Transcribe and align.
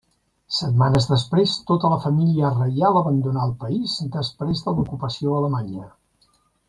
Setmanes 0.59 1.05
després 1.09 1.51
tota 1.71 1.91
la 1.93 1.99
família 2.07 2.51
reial 2.55 2.97
abandonà 3.03 3.45
el 3.49 3.53
país 3.65 3.99
després 4.17 4.65
de 4.69 4.75
l'ocupació 4.79 5.37
alemanya. 5.43 5.87